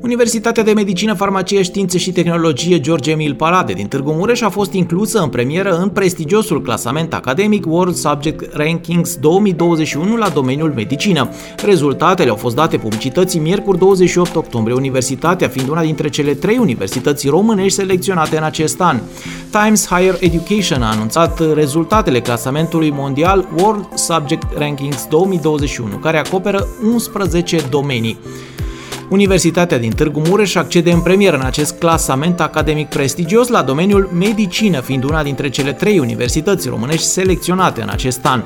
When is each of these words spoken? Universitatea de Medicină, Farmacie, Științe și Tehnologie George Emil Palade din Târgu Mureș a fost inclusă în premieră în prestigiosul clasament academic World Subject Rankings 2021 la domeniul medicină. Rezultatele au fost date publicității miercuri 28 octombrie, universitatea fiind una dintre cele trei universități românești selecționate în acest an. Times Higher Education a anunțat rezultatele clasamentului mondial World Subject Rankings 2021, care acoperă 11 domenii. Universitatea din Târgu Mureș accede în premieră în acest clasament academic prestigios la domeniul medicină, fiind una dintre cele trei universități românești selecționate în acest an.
Universitatea 0.00 0.62
de 0.62 0.72
Medicină, 0.72 1.14
Farmacie, 1.14 1.62
Științe 1.62 1.98
și 1.98 2.12
Tehnologie 2.12 2.80
George 2.80 3.10
Emil 3.10 3.34
Palade 3.34 3.72
din 3.72 3.86
Târgu 3.86 4.12
Mureș 4.12 4.40
a 4.40 4.48
fost 4.48 4.72
inclusă 4.72 5.18
în 5.18 5.28
premieră 5.28 5.76
în 5.76 5.88
prestigiosul 5.88 6.62
clasament 6.62 7.14
academic 7.14 7.66
World 7.66 7.94
Subject 7.94 8.54
Rankings 8.54 9.16
2021 9.16 10.16
la 10.16 10.28
domeniul 10.28 10.72
medicină. 10.74 11.28
Rezultatele 11.64 12.30
au 12.30 12.36
fost 12.36 12.54
date 12.54 12.76
publicității 12.76 13.40
miercuri 13.40 13.78
28 13.78 14.34
octombrie, 14.34 14.76
universitatea 14.76 15.48
fiind 15.48 15.68
una 15.68 15.82
dintre 15.82 16.08
cele 16.08 16.34
trei 16.34 16.58
universități 16.58 17.28
românești 17.28 17.78
selecționate 17.78 18.36
în 18.36 18.42
acest 18.42 18.80
an. 18.80 19.00
Times 19.50 19.86
Higher 19.86 20.16
Education 20.20 20.82
a 20.82 20.90
anunțat 20.90 21.54
rezultatele 21.54 22.20
clasamentului 22.20 22.90
mondial 22.90 23.48
World 23.58 23.88
Subject 23.94 24.46
Rankings 24.58 25.06
2021, 25.06 25.96
care 25.96 26.18
acoperă 26.18 26.66
11 26.92 27.58
domenii. 27.70 28.18
Universitatea 29.10 29.78
din 29.78 29.90
Târgu 29.90 30.22
Mureș 30.28 30.54
accede 30.54 30.90
în 30.90 31.00
premieră 31.00 31.36
în 31.36 31.44
acest 31.44 31.78
clasament 31.78 32.40
academic 32.40 32.88
prestigios 32.88 33.48
la 33.48 33.62
domeniul 33.62 34.10
medicină, 34.12 34.80
fiind 34.80 35.04
una 35.04 35.22
dintre 35.22 35.48
cele 35.48 35.72
trei 35.72 35.98
universități 35.98 36.68
românești 36.68 37.06
selecționate 37.06 37.82
în 37.82 37.88
acest 37.88 38.26
an. 38.26 38.42